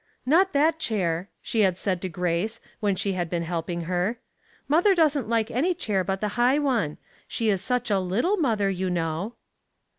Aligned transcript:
"Not 0.25 0.51
that 0.53 0.79
chair," 0.79 1.29
she 1.43 1.59
had 1.59 1.77
said 1.77 2.01
to 2.01 2.09
Grace, 2.09 2.59
when 2.79 2.95
she 2.95 3.13
had 3.13 3.29
been 3.29 3.43
helping 3.43 3.81
her." 3.81 4.17
Mother 4.67 4.95
doesn't 4.95 5.29
like 5.29 5.51
any 5.51 5.75
chair 5.75 6.03
but 6.03 6.21
the 6.21 6.29
high 6.41 6.57
one; 6.57 6.97
she 7.27 7.49
is 7.49 7.61
such 7.61 7.91
a 7.91 7.99
little 7.99 8.35
mother, 8.37 8.67
you 8.71 8.89
know." 8.89 9.35